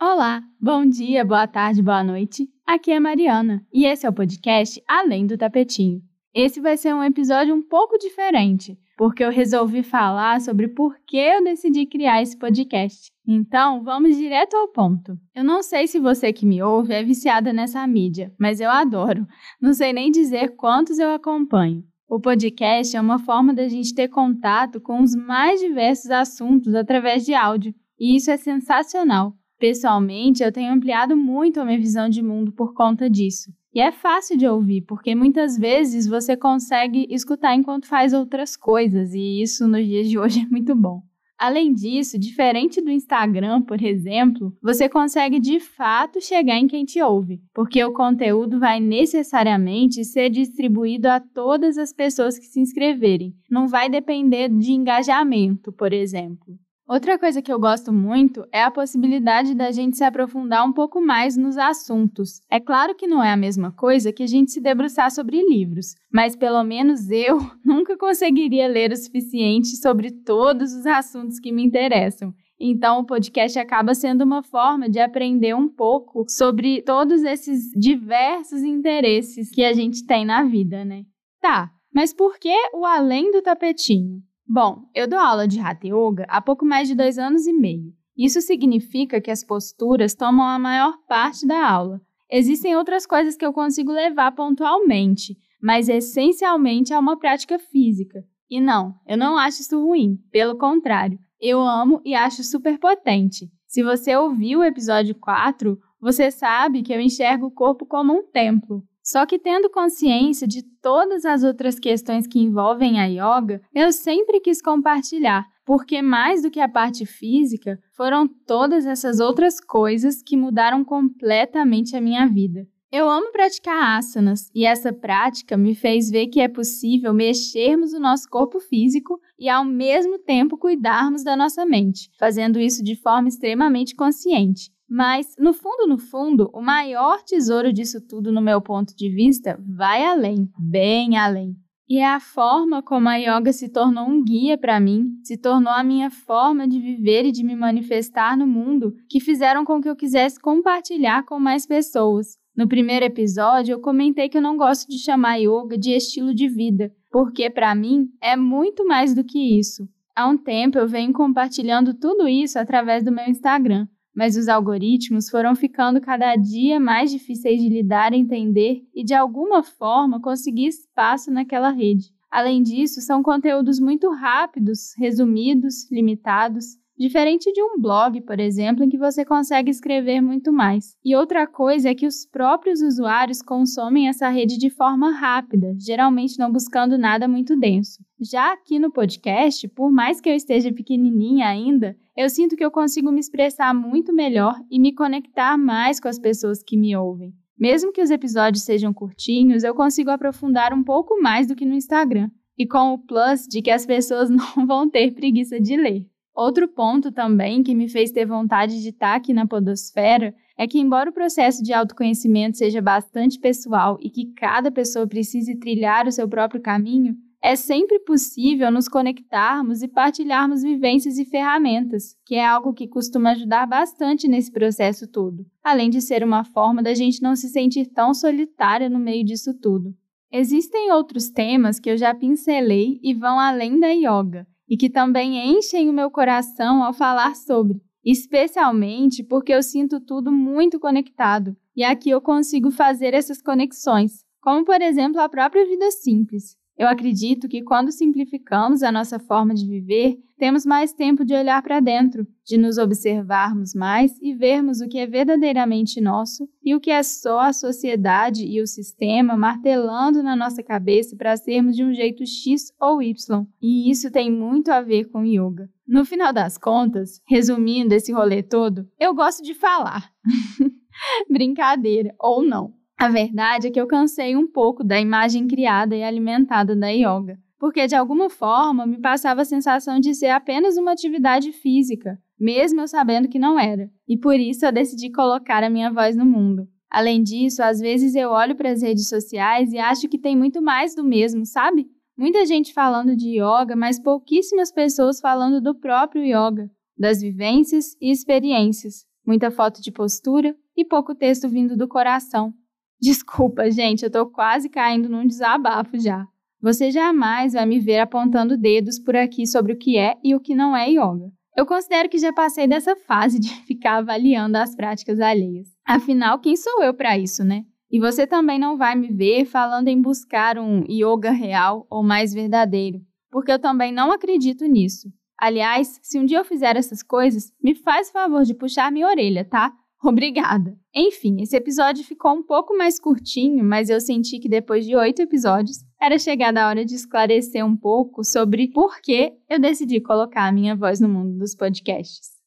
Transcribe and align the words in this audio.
Olá, 0.00 0.44
bom 0.60 0.86
dia, 0.86 1.24
boa 1.24 1.48
tarde, 1.48 1.82
boa 1.82 2.04
noite. 2.04 2.48
Aqui 2.64 2.92
é 2.92 3.00
Mariana 3.00 3.66
e 3.72 3.84
esse 3.84 4.06
é 4.06 4.08
o 4.08 4.12
podcast 4.12 4.80
Além 4.86 5.26
do 5.26 5.36
Tapetinho. 5.36 6.00
Esse 6.32 6.60
vai 6.60 6.76
ser 6.76 6.94
um 6.94 7.02
episódio 7.02 7.52
um 7.52 7.60
pouco 7.60 7.98
diferente, 7.98 8.78
porque 8.96 9.24
eu 9.24 9.30
resolvi 9.32 9.82
falar 9.82 10.40
sobre 10.40 10.68
por 10.68 10.96
que 11.04 11.16
eu 11.16 11.42
decidi 11.42 11.84
criar 11.84 12.22
esse 12.22 12.38
podcast. 12.38 13.10
Então, 13.26 13.82
vamos 13.82 14.16
direto 14.16 14.56
ao 14.56 14.68
ponto. 14.68 15.18
Eu 15.34 15.42
não 15.42 15.64
sei 15.64 15.88
se 15.88 15.98
você 15.98 16.32
que 16.32 16.46
me 16.46 16.62
ouve 16.62 16.94
é 16.94 17.02
viciada 17.02 17.52
nessa 17.52 17.84
mídia, 17.84 18.32
mas 18.38 18.60
eu 18.60 18.70
adoro. 18.70 19.26
Não 19.60 19.74
sei 19.74 19.92
nem 19.92 20.12
dizer 20.12 20.54
quantos 20.54 21.00
eu 21.00 21.10
acompanho. 21.10 21.82
O 22.08 22.20
podcast 22.20 22.96
é 22.96 23.00
uma 23.00 23.18
forma 23.18 23.52
da 23.52 23.66
gente 23.66 23.92
ter 23.92 24.06
contato 24.06 24.80
com 24.80 25.02
os 25.02 25.16
mais 25.16 25.58
diversos 25.58 26.12
assuntos 26.12 26.72
através 26.76 27.24
de 27.24 27.34
áudio, 27.34 27.74
e 27.98 28.14
isso 28.14 28.30
é 28.30 28.36
sensacional. 28.36 29.34
Pessoalmente, 29.58 30.42
eu 30.42 30.52
tenho 30.52 30.72
ampliado 30.72 31.16
muito 31.16 31.60
a 31.60 31.64
minha 31.64 31.78
visão 31.78 32.08
de 32.08 32.22
mundo 32.22 32.52
por 32.52 32.72
conta 32.74 33.10
disso. 33.10 33.52
E 33.74 33.80
é 33.80 33.92
fácil 33.92 34.36
de 34.36 34.46
ouvir, 34.46 34.82
porque 34.82 35.14
muitas 35.14 35.58
vezes 35.58 36.06
você 36.06 36.36
consegue 36.36 37.06
escutar 37.10 37.54
enquanto 37.54 37.86
faz 37.86 38.12
outras 38.12 38.56
coisas, 38.56 39.12
e 39.12 39.42
isso 39.42 39.66
nos 39.68 39.84
dias 39.84 40.08
de 40.08 40.18
hoje 40.18 40.40
é 40.46 40.48
muito 40.48 40.74
bom. 40.74 41.02
Além 41.38 41.72
disso, 41.72 42.18
diferente 42.18 42.80
do 42.80 42.90
Instagram, 42.90 43.62
por 43.62 43.80
exemplo, 43.80 44.52
você 44.60 44.88
consegue 44.88 45.38
de 45.38 45.60
fato 45.60 46.20
chegar 46.20 46.56
em 46.56 46.66
quem 46.66 46.84
te 46.84 47.00
ouve, 47.00 47.40
porque 47.54 47.82
o 47.84 47.92
conteúdo 47.92 48.58
vai 48.58 48.80
necessariamente 48.80 50.04
ser 50.04 50.30
distribuído 50.30 51.08
a 51.08 51.20
todas 51.20 51.78
as 51.78 51.92
pessoas 51.92 52.36
que 52.36 52.46
se 52.46 52.58
inscreverem. 52.58 53.36
Não 53.48 53.68
vai 53.68 53.88
depender 53.88 54.48
de 54.48 54.72
engajamento, 54.72 55.72
por 55.72 55.92
exemplo. 55.92 56.58
Outra 56.88 57.18
coisa 57.18 57.42
que 57.42 57.52
eu 57.52 57.60
gosto 57.60 57.92
muito 57.92 58.46
é 58.50 58.62
a 58.62 58.70
possibilidade 58.70 59.54
da 59.54 59.70
gente 59.70 59.98
se 59.98 60.04
aprofundar 60.04 60.66
um 60.66 60.72
pouco 60.72 61.02
mais 61.02 61.36
nos 61.36 61.58
assuntos. 61.58 62.40
É 62.50 62.58
claro 62.58 62.94
que 62.94 63.06
não 63.06 63.22
é 63.22 63.30
a 63.30 63.36
mesma 63.36 63.70
coisa 63.70 64.10
que 64.10 64.22
a 64.22 64.26
gente 64.26 64.52
se 64.52 64.58
debruçar 64.58 65.10
sobre 65.10 65.42
livros, 65.42 65.94
mas 66.10 66.34
pelo 66.34 66.64
menos 66.64 67.10
eu 67.10 67.36
nunca 67.62 67.94
conseguiria 67.98 68.66
ler 68.66 68.90
o 68.90 68.96
suficiente 68.96 69.76
sobre 69.76 70.10
todos 70.10 70.72
os 70.72 70.86
assuntos 70.86 71.38
que 71.38 71.52
me 71.52 71.62
interessam. 71.62 72.32
Então, 72.58 73.00
o 73.00 73.04
podcast 73.04 73.58
acaba 73.58 73.94
sendo 73.94 74.24
uma 74.24 74.42
forma 74.42 74.88
de 74.88 74.98
aprender 74.98 75.54
um 75.54 75.68
pouco 75.68 76.24
sobre 76.26 76.80
todos 76.80 77.22
esses 77.22 77.70
diversos 77.76 78.62
interesses 78.62 79.50
que 79.50 79.62
a 79.62 79.74
gente 79.74 80.06
tem 80.06 80.24
na 80.24 80.42
vida, 80.42 80.86
né? 80.86 81.02
Tá, 81.38 81.70
mas 81.94 82.14
por 82.14 82.38
que 82.38 82.56
o 82.72 82.86
além 82.86 83.30
do 83.30 83.42
tapetinho? 83.42 84.22
Bom, 84.50 84.88
eu 84.94 85.06
dou 85.06 85.18
aula 85.18 85.46
de 85.46 85.60
Hatha 85.60 85.86
Yoga 85.86 86.24
há 86.26 86.40
pouco 86.40 86.64
mais 86.64 86.88
de 86.88 86.94
dois 86.94 87.18
anos 87.18 87.46
e 87.46 87.52
meio. 87.52 87.92
Isso 88.16 88.40
significa 88.40 89.20
que 89.20 89.30
as 89.30 89.44
posturas 89.44 90.14
tomam 90.14 90.46
a 90.46 90.58
maior 90.58 90.96
parte 91.06 91.46
da 91.46 91.68
aula. 91.68 92.00
Existem 92.30 92.74
outras 92.74 93.04
coisas 93.04 93.36
que 93.36 93.44
eu 93.44 93.52
consigo 93.52 93.92
levar 93.92 94.32
pontualmente, 94.32 95.36
mas 95.62 95.90
essencialmente 95.90 96.94
é 96.94 96.98
uma 96.98 97.18
prática 97.18 97.58
física. 97.58 98.24
E 98.50 98.58
não, 98.58 98.94
eu 99.06 99.18
não 99.18 99.36
acho 99.36 99.60
isso 99.60 99.78
ruim, 99.84 100.16
pelo 100.32 100.56
contrário, 100.56 101.18
eu 101.38 101.60
amo 101.60 102.00
e 102.02 102.14
acho 102.14 102.42
super 102.42 102.78
potente. 102.78 103.50
Se 103.66 103.82
você 103.82 104.16
ouviu 104.16 104.60
o 104.60 104.64
episódio 104.64 105.14
4, 105.14 105.78
você 106.00 106.30
sabe 106.30 106.82
que 106.82 106.92
eu 106.92 107.00
enxergo 107.00 107.46
o 107.46 107.50
corpo 107.50 107.84
como 107.84 108.14
um 108.14 108.22
templo. 108.22 108.82
Só 109.10 109.24
que 109.24 109.38
tendo 109.38 109.70
consciência 109.70 110.46
de 110.46 110.62
todas 110.82 111.24
as 111.24 111.42
outras 111.42 111.78
questões 111.78 112.26
que 112.26 112.38
envolvem 112.38 113.00
a 113.00 113.06
yoga, 113.06 113.62
eu 113.74 113.90
sempre 113.90 114.38
quis 114.38 114.60
compartilhar, 114.60 115.46
porque 115.64 116.02
mais 116.02 116.42
do 116.42 116.50
que 116.50 116.60
a 116.60 116.68
parte 116.68 117.06
física, 117.06 117.78
foram 117.96 118.28
todas 118.28 118.84
essas 118.84 119.18
outras 119.18 119.62
coisas 119.62 120.22
que 120.22 120.36
mudaram 120.36 120.84
completamente 120.84 121.96
a 121.96 122.02
minha 122.02 122.26
vida. 122.26 122.66
Eu 122.92 123.08
amo 123.08 123.32
praticar 123.32 123.96
asanas 123.96 124.50
e 124.54 124.66
essa 124.66 124.92
prática 124.92 125.56
me 125.56 125.74
fez 125.74 126.10
ver 126.10 126.26
que 126.26 126.38
é 126.38 126.48
possível 126.48 127.14
mexermos 127.14 127.94
o 127.94 127.98
nosso 127.98 128.28
corpo 128.28 128.60
físico 128.60 129.18
e 129.38 129.48
ao 129.48 129.64
mesmo 129.64 130.18
tempo 130.18 130.58
cuidarmos 130.58 131.24
da 131.24 131.34
nossa 131.34 131.64
mente, 131.64 132.10
fazendo 132.18 132.60
isso 132.60 132.84
de 132.84 132.94
forma 132.94 133.28
extremamente 133.28 133.96
consciente. 133.96 134.70
Mas, 134.88 135.34
no 135.38 135.52
fundo, 135.52 135.86
no 135.86 135.98
fundo, 135.98 136.48
o 136.54 136.62
maior 136.62 137.22
tesouro 137.22 137.72
disso 137.72 138.00
tudo, 138.00 138.32
no 138.32 138.40
meu 138.40 138.58
ponto 138.62 138.96
de 138.96 139.10
vista, 139.10 139.60
vai 139.62 140.02
além, 140.02 140.48
bem 140.58 141.18
além. 141.18 141.54
E 141.86 141.98
é 141.98 142.06
a 142.06 142.20
forma 142.20 142.82
como 142.82 143.08
a 143.08 143.16
yoga 143.16 143.52
se 143.52 143.68
tornou 143.68 144.06
um 144.06 144.22
guia 144.22 144.56
para 144.56 144.80
mim, 144.80 145.10
se 145.22 145.36
tornou 145.36 145.72
a 145.72 145.84
minha 145.84 146.10
forma 146.10 146.66
de 146.66 146.78
viver 146.78 147.26
e 147.26 147.32
de 147.32 147.44
me 147.44 147.54
manifestar 147.54 148.36
no 148.36 148.46
mundo, 148.46 148.94
que 149.10 149.20
fizeram 149.20 149.64
com 149.64 149.80
que 149.80 149.88
eu 149.88 149.96
quisesse 149.96 150.40
compartilhar 150.40 151.24
com 151.24 151.38
mais 151.38 151.66
pessoas. 151.66 152.38
No 152.56 152.66
primeiro 152.66 153.04
episódio, 153.04 153.72
eu 153.72 153.80
comentei 153.80 154.28
que 154.28 154.38
eu 154.38 154.42
não 154.42 154.56
gosto 154.56 154.88
de 154.88 154.98
chamar 154.98 155.36
yoga 155.36 155.78
de 155.78 155.90
estilo 155.92 156.34
de 156.34 156.48
vida, 156.48 156.92
porque 157.10 157.48
para 157.48 157.74
mim 157.74 158.08
é 158.22 158.36
muito 158.36 158.86
mais 158.86 159.14
do 159.14 159.24
que 159.24 159.58
isso. 159.58 159.86
Há 160.14 160.26
um 160.26 160.36
tempo 160.36 160.78
eu 160.78 160.88
venho 160.88 161.12
compartilhando 161.12 161.94
tudo 161.94 162.26
isso 162.26 162.58
através 162.58 163.04
do 163.04 163.12
meu 163.12 163.26
Instagram 163.28 163.86
mas 164.18 164.36
os 164.36 164.48
algoritmos 164.48 165.30
foram 165.30 165.54
ficando 165.54 166.00
cada 166.00 166.34
dia 166.34 166.80
mais 166.80 167.08
difíceis 167.08 167.62
de 167.62 167.68
lidar, 167.68 168.12
entender 168.12 168.82
e 168.92 169.04
de 169.04 169.14
alguma 169.14 169.62
forma 169.62 170.20
conseguir 170.20 170.66
espaço 170.66 171.30
naquela 171.30 171.70
rede. 171.70 172.12
Além 172.28 172.60
disso, 172.60 173.00
são 173.00 173.22
conteúdos 173.22 173.78
muito 173.78 174.10
rápidos, 174.10 174.92
resumidos, 174.98 175.88
limitados, 175.88 176.64
Diferente 176.98 177.52
de 177.52 177.62
um 177.62 177.80
blog, 177.80 178.20
por 178.22 178.40
exemplo, 178.40 178.82
em 178.82 178.88
que 178.88 178.98
você 178.98 179.24
consegue 179.24 179.70
escrever 179.70 180.20
muito 180.20 180.52
mais. 180.52 180.96
E 181.04 181.14
outra 181.14 181.46
coisa 181.46 181.90
é 181.90 181.94
que 181.94 182.08
os 182.08 182.26
próprios 182.26 182.82
usuários 182.82 183.40
consomem 183.40 184.08
essa 184.08 184.28
rede 184.28 184.58
de 184.58 184.68
forma 184.68 185.12
rápida, 185.12 185.76
geralmente 185.78 186.36
não 186.40 186.50
buscando 186.50 186.98
nada 186.98 187.28
muito 187.28 187.56
denso. 187.56 188.02
Já 188.20 188.52
aqui 188.52 188.80
no 188.80 188.90
podcast, 188.90 189.68
por 189.68 189.92
mais 189.92 190.20
que 190.20 190.28
eu 190.28 190.34
esteja 190.34 190.72
pequenininha 190.72 191.46
ainda, 191.46 191.96
eu 192.16 192.28
sinto 192.28 192.56
que 192.56 192.64
eu 192.64 192.70
consigo 192.70 193.12
me 193.12 193.20
expressar 193.20 193.72
muito 193.72 194.12
melhor 194.12 194.60
e 194.68 194.80
me 194.80 194.92
conectar 194.92 195.56
mais 195.56 196.00
com 196.00 196.08
as 196.08 196.18
pessoas 196.18 196.64
que 196.64 196.76
me 196.76 196.96
ouvem. 196.96 197.32
Mesmo 197.56 197.92
que 197.92 198.02
os 198.02 198.10
episódios 198.10 198.64
sejam 198.64 198.92
curtinhos, 198.92 199.62
eu 199.62 199.72
consigo 199.72 200.10
aprofundar 200.10 200.74
um 200.74 200.82
pouco 200.82 201.20
mais 201.22 201.46
do 201.46 201.54
que 201.54 201.64
no 201.64 201.74
Instagram. 201.74 202.28
E 202.58 202.66
com 202.66 202.92
o 202.92 202.98
plus 202.98 203.46
de 203.48 203.62
que 203.62 203.70
as 203.70 203.86
pessoas 203.86 204.28
não 204.30 204.66
vão 204.66 204.90
ter 204.90 205.14
preguiça 205.14 205.60
de 205.60 205.76
ler. 205.76 206.04
Outro 206.38 206.68
ponto 206.68 207.10
também 207.10 207.64
que 207.64 207.74
me 207.74 207.88
fez 207.88 208.12
ter 208.12 208.24
vontade 208.24 208.80
de 208.80 208.90
estar 208.90 209.16
aqui 209.16 209.32
na 209.34 209.44
Podosfera 209.44 210.32
é 210.56 210.68
que, 210.68 210.78
embora 210.78 211.10
o 211.10 211.12
processo 211.12 211.64
de 211.64 211.72
autoconhecimento 211.72 212.58
seja 212.58 212.80
bastante 212.80 213.40
pessoal 213.40 213.98
e 214.00 214.08
que 214.08 214.32
cada 214.34 214.70
pessoa 214.70 215.04
precise 215.04 215.56
trilhar 215.58 216.06
o 216.06 216.12
seu 216.12 216.28
próprio 216.28 216.60
caminho, 216.62 217.16
é 217.42 217.56
sempre 217.56 217.98
possível 217.98 218.70
nos 218.70 218.86
conectarmos 218.86 219.82
e 219.82 219.88
partilharmos 219.88 220.62
vivências 220.62 221.18
e 221.18 221.24
ferramentas, 221.24 222.14
que 222.24 222.36
é 222.36 222.46
algo 222.46 222.72
que 222.72 222.86
costuma 222.86 223.32
ajudar 223.32 223.66
bastante 223.66 224.28
nesse 224.28 224.52
processo 224.52 225.08
todo, 225.08 225.44
além 225.64 225.90
de 225.90 226.00
ser 226.00 226.22
uma 226.22 226.44
forma 226.44 226.84
da 226.84 226.94
gente 226.94 227.20
não 227.20 227.34
se 227.34 227.48
sentir 227.48 227.86
tão 227.86 228.14
solitária 228.14 228.88
no 228.88 229.00
meio 229.00 229.24
disso 229.24 229.52
tudo. 229.60 229.92
Existem 230.30 230.92
outros 230.92 231.30
temas 231.30 231.80
que 231.80 231.90
eu 231.90 231.96
já 231.96 232.14
pincelei 232.14 233.00
e 233.02 233.12
vão 233.12 233.40
além 233.40 233.80
da 233.80 233.88
yoga 233.88 234.46
e 234.68 234.76
que 234.76 234.90
também 234.90 235.56
enchem 235.56 235.88
o 235.88 235.92
meu 235.92 236.10
coração 236.10 236.82
ao 236.82 236.92
falar 236.92 237.34
sobre, 237.34 237.80
especialmente 238.04 239.22
porque 239.22 239.52
eu 239.52 239.62
sinto 239.62 240.00
tudo 240.00 240.30
muito 240.30 240.78
conectado 240.78 241.56
e 241.74 241.84
aqui 241.84 242.10
eu 242.10 242.20
consigo 242.20 242.70
fazer 242.70 243.14
essas 243.14 243.40
conexões, 243.40 244.24
como 244.40 244.64
por 244.64 244.82
exemplo 244.82 245.20
a 245.20 245.28
própria 245.28 245.64
vida 245.64 245.90
simples. 245.92 246.57
Eu 246.78 246.86
acredito 246.86 247.48
que 247.48 247.60
quando 247.60 247.90
simplificamos 247.90 248.84
a 248.84 248.92
nossa 248.92 249.18
forma 249.18 249.52
de 249.52 249.66
viver, 249.66 250.16
temos 250.38 250.64
mais 250.64 250.92
tempo 250.92 251.24
de 251.24 251.34
olhar 251.34 251.60
para 251.60 251.80
dentro, 251.80 252.24
de 252.46 252.56
nos 252.56 252.78
observarmos 252.78 253.74
mais 253.74 254.16
e 254.22 254.32
vermos 254.32 254.80
o 254.80 254.86
que 254.86 254.98
é 254.98 255.04
verdadeiramente 255.04 256.00
nosso 256.00 256.48
e 256.64 256.76
o 256.76 256.80
que 256.80 256.92
é 256.92 257.02
só 257.02 257.40
a 257.40 257.52
sociedade 257.52 258.46
e 258.46 258.62
o 258.62 258.66
sistema 258.66 259.36
martelando 259.36 260.22
na 260.22 260.36
nossa 260.36 260.62
cabeça 260.62 261.16
para 261.16 261.36
sermos 261.36 261.74
de 261.74 261.82
um 261.82 261.92
jeito 261.92 262.24
X 262.24 262.72
ou 262.80 263.02
Y. 263.02 263.44
E 263.60 263.90
isso 263.90 264.12
tem 264.12 264.30
muito 264.30 264.70
a 264.70 264.80
ver 264.80 265.06
com 265.06 265.24
yoga. 265.24 265.68
No 265.84 266.04
final 266.04 266.32
das 266.32 266.56
contas, 266.56 267.20
resumindo 267.26 267.92
esse 267.92 268.12
rolê 268.12 268.40
todo, 268.40 268.88
eu 269.00 269.12
gosto 269.12 269.42
de 269.42 269.54
falar. 269.54 270.12
Brincadeira, 271.28 272.14
ou 272.20 272.44
não. 272.44 272.77
A 272.98 273.08
verdade 273.08 273.68
é 273.68 273.70
que 273.70 273.80
eu 273.80 273.86
cansei 273.86 274.34
um 274.34 274.48
pouco 274.48 274.82
da 274.82 275.00
imagem 275.00 275.46
criada 275.46 275.94
e 275.94 276.02
alimentada 276.02 276.74
da 276.74 276.88
yoga, 276.88 277.38
porque 277.56 277.86
de 277.86 277.94
alguma 277.94 278.28
forma 278.28 278.84
me 278.84 279.00
passava 279.00 279.42
a 279.42 279.44
sensação 279.44 280.00
de 280.00 280.12
ser 280.16 280.30
apenas 280.30 280.76
uma 280.76 280.90
atividade 280.90 281.52
física, 281.52 282.18
mesmo 282.36 282.80
eu 282.80 282.88
sabendo 282.88 283.28
que 283.28 283.38
não 283.38 283.56
era, 283.56 283.88
e 284.08 284.18
por 284.18 284.34
isso 284.34 284.66
eu 284.66 284.72
decidi 284.72 285.12
colocar 285.12 285.62
a 285.62 285.70
minha 285.70 285.92
voz 285.92 286.16
no 286.16 286.26
mundo. 286.26 286.66
Além 286.90 287.22
disso, 287.22 287.62
às 287.62 287.78
vezes 287.78 288.16
eu 288.16 288.30
olho 288.30 288.56
para 288.56 288.70
as 288.70 288.82
redes 288.82 289.08
sociais 289.08 289.72
e 289.72 289.78
acho 289.78 290.08
que 290.08 290.18
tem 290.18 290.36
muito 290.36 290.60
mais 290.60 290.92
do 290.92 291.04
mesmo, 291.04 291.46
sabe? 291.46 291.86
Muita 292.16 292.44
gente 292.46 292.72
falando 292.72 293.14
de 293.14 293.38
yoga, 293.40 293.76
mas 293.76 294.02
pouquíssimas 294.02 294.72
pessoas 294.72 295.20
falando 295.20 295.60
do 295.60 295.72
próprio 295.72 296.24
yoga, 296.24 296.68
das 296.98 297.20
vivências 297.20 297.94
e 298.00 298.10
experiências. 298.10 299.06
muita 299.24 299.52
foto 299.52 299.80
de 299.80 299.92
postura 299.92 300.56
e 300.76 300.84
pouco 300.84 301.14
texto 301.14 301.48
vindo 301.48 301.76
do 301.76 301.86
coração. 301.86 302.52
Desculpa, 303.00 303.70
gente, 303.70 304.04
eu 304.04 304.10
tô 304.10 304.26
quase 304.26 304.68
caindo 304.68 305.08
num 305.08 305.26
desabafo 305.26 305.98
já. 305.98 306.26
Você 306.60 306.90
jamais 306.90 307.52
vai 307.52 307.64
me 307.64 307.78
ver 307.78 308.00
apontando 308.00 308.56
dedos 308.56 308.98
por 308.98 309.14
aqui 309.14 309.46
sobre 309.46 309.72
o 309.72 309.78
que 309.78 309.96
é 309.96 310.16
e 310.24 310.34
o 310.34 310.40
que 310.40 310.54
não 310.54 310.76
é 310.76 310.88
yoga. 310.90 311.30
Eu 311.56 311.64
considero 311.64 312.08
que 312.08 312.18
já 312.18 312.32
passei 312.32 312.66
dessa 312.66 312.96
fase 312.96 313.38
de 313.38 313.48
ficar 313.66 313.98
avaliando 313.98 314.56
as 314.58 314.74
práticas 314.74 315.20
alheias. 315.20 315.68
Afinal, 315.86 316.40
quem 316.40 316.56
sou 316.56 316.82
eu 316.82 316.92
para 316.92 317.16
isso, 317.16 317.44
né? 317.44 317.64
E 317.90 317.98
você 318.00 318.26
também 318.26 318.58
não 318.58 318.76
vai 318.76 318.94
me 318.94 319.08
ver 319.08 319.44
falando 319.46 319.88
em 319.88 320.00
buscar 320.00 320.58
um 320.58 320.84
yoga 320.88 321.30
real 321.30 321.86
ou 321.88 322.02
mais 322.02 322.34
verdadeiro, 322.34 323.00
porque 323.30 323.50
eu 323.50 323.58
também 323.58 323.92
não 323.92 324.12
acredito 324.12 324.66
nisso. 324.66 325.08
Aliás, 325.40 325.98
se 326.02 326.18
um 326.18 326.26
dia 326.26 326.38
eu 326.38 326.44
fizer 326.44 326.76
essas 326.76 327.02
coisas, 327.02 327.52
me 327.62 327.74
faz 327.74 328.08
o 328.08 328.12
favor 328.12 328.42
de 328.42 328.54
puxar 328.54 328.90
minha 328.90 329.06
orelha, 329.06 329.44
tá? 329.44 329.72
Obrigada. 330.04 330.78
Enfim, 330.94 331.40
esse 331.40 331.56
episódio 331.56 332.04
ficou 332.04 332.32
um 332.32 332.42
pouco 332.42 332.76
mais 332.76 333.00
curtinho, 333.00 333.64
mas 333.64 333.90
eu 333.90 334.00
senti 334.00 334.38
que 334.38 334.48
depois 334.48 334.86
de 334.86 334.94
oito 334.94 335.20
episódios 335.20 335.78
era 336.00 336.18
chegada 336.18 336.62
a 336.62 336.68
hora 336.68 336.84
de 336.84 336.94
esclarecer 336.94 337.64
um 337.64 337.76
pouco 337.76 338.22
sobre 338.22 338.68
por 338.68 339.00
que 339.00 339.32
eu 339.48 339.58
decidi 339.58 340.00
colocar 340.00 340.46
a 340.46 340.52
minha 340.52 340.76
voz 340.76 341.00
no 341.00 341.08
mundo 341.08 341.38
dos 341.38 341.54
podcasts. 341.54 342.38